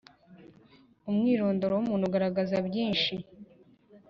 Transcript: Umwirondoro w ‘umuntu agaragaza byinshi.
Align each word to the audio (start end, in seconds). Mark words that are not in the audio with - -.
Umwirondoro 1.09 1.71
w 1.75 1.81
‘umuntu 1.83 2.03
agaragaza 2.07 2.55
byinshi. 2.67 3.13